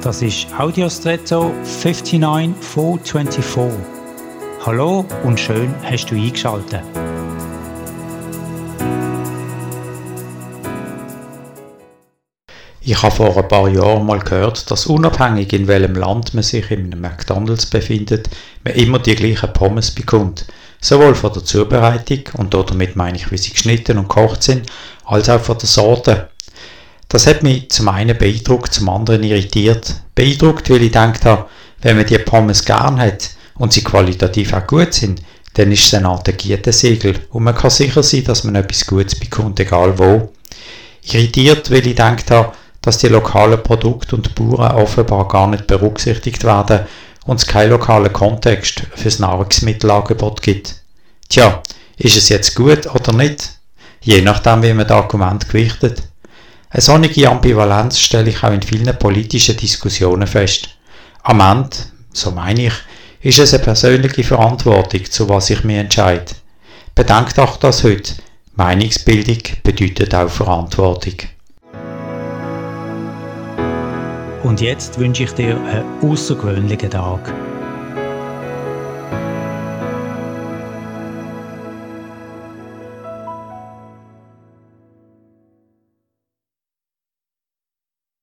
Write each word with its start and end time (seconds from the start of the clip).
Das 0.00 0.22
ist 0.22 0.46
Audiostretto 0.56 1.52
59424. 1.64 3.80
Hallo 4.64 5.04
und 5.24 5.40
schön 5.40 5.74
hast 5.82 6.06
du 6.06 6.14
eingeschaltet. 6.14 6.82
Ich 12.80 13.02
habe 13.02 13.14
vor 13.14 13.36
ein 13.36 13.48
paar 13.48 13.68
Jahren 13.68 14.06
mal 14.06 14.20
gehört, 14.20 14.70
dass 14.70 14.86
unabhängig 14.86 15.52
in 15.52 15.66
welchem 15.66 15.96
Land 15.96 16.32
man 16.32 16.44
sich 16.44 16.70
in 16.70 16.92
einem 16.92 17.00
McDonalds 17.00 17.66
befindet, 17.66 18.30
man 18.62 18.74
immer 18.74 19.00
die 19.00 19.16
gleichen 19.16 19.52
Pommes 19.52 19.90
bekommt. 19.90 20.46
Sowohl 20.80 21.16
von 21.16 21.32
der 21.32 21.44
Zubereitung, 21.44 22.20
und 22.34 22.54
damit 22.54 22.94
meine 22.94 23.16
ich, 23.16 23.32
wie 23.32 23.38
sie 23.38 23.50
geschnitten 23.50 23.98
und 23.98 24.08
gekocht 24.08 24.44
sind, 24.44 24.70
als 25.04 25.28
auch 25.28 25.40
von 25.40 25.58
der 25.58 25.66
Sorte. 25.66 26.28
Das 27.08 27.26
hat 27.26 27.42
mich 27.42 27.70
zum 27.70 27.88
einen 27.88 28.16
beeindruckt, 28.16 28.74
zum 28.74 28.88
anderen 28.90 29.22
irritiert. 29.22 29.94
Beeindruckt, 30.14 30.68
weil 30.68 30.82
ich 30.82 30.92
gedacht 30.92 31.24
habe, 31.24 31.46
wenn 31.80 31.96
man 31.96 32.06
die 32.06 32.18
Pommes 32.18 32.64
gern 32.64 33.00
hat 33.00 33.30
und 33.56 33.72
sie 33.72 33.82
qualitativ 33.82 34.52
auch 34.52 34.66
gut 34.66 34.92
sind, 34.92 35.22
dann 35.54 35.72
ist 35.72 35.86
es 35.86 35.94
eine 35.94 36.08
Art 36.08 36.26
Gütesiegel 36.38 37.18
und 37.30 37.44
man 37.44 37.54
kann 37.54 37.70
sicher 37.70 38.02
sein, 38.02 38.24
dass 38.24 38.44
man 38.44 38.54
etwas 38.54 38.86
Gutes 38.86 39.18
bekommt, 39.18 39.58
egal 39.58 39.98
wo. 39.98 40.32
Irritiert, 41.02 41.70
weil 41.70 41.78
ich 41.78 41.96
gedacht 41.96 42.30
habe, 42.30 42.52
dass 42.82 42.98
die 42.98 43.08
lokalen 43.08 43.62
Produkte 43.62 44.16
und 44.16 44.34
Bauern 44.34 44.76
offenbar 44.76 45.26
gar 45.28 45.46
nicht 45.46 45.66
berücksichtigt 45.66 46.44
werden 46.44 46.80
und 47.24 47.40
es 47.40 47.46
keinen 47.46 47.70
lokalen 47.70 48.12
Kontext 48.12 48.82
fürs 48.94 49.18
Nahrungsmittelangebot 49.18 50.42
gibt. 50.42 50.76
Tja, 51.28 51.62
ist 51.96 52.16
es 52.16 52.28
jetzt 52.28 52.54
gut 52.54 52.86
oder 52.86 53.12
nicht? 53.12 53.58
Je 54.00 54.20
nachdem, 54.20 54.62
wie 54.62 54.72
man 54.74 54.86
das 54.86 54.96
Argument 54.96 55.48
gewichtet. 55.48 56.02
Eine 56.70 56.82
solche 56.82 57.30
Ambivalenz 57.30 57.98
stelle 57.98 58.28
ich 58.28 58.42
auch 58.44 58.52
in 58.52 58.60
vielen 58.60 58.98
politischen 58.98 59.56
Diskussionen 59.56 60.26
fest. 60.26 60.68
Am 61.22 61.40
Ende, 61.40 61.76
so 62.12 62.30
meine 62.30 62.66
ich, 62.66 62.74
ist 63.22 63.38
es 63.38 63.54
eine 63.54 63.62
persönliche 63.62 64.22
Verantwortung, 64.22 65.04
zu 65.06 65.28
was 65.30 65.48
ich 65.48 65.64
mich 65.64 65.78
entscheide. 65.78 66.26
Bedenkt 66.94 67.38
auch 67.38 67.56
das 67.56 67.84
heute. 67.84 68.14
Meinungsbildung 68.54 69.38
bedeutet 69.62 70.14
auch 70.14 70.28
Verantwortung. 70.28 71.14
Und 74.42 74.60
jetzt 74.60 74.98
wünsche 74.98 75.24
ich 75.24 75.32
dir 75.32 75.56
einen 75.56 75.84
außergewöhnlichen 76.02 76.90
Tag. 76.90 77.32